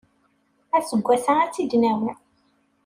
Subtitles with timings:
[0.77, 2.11] Aseggas-a ad tt-id-nawi.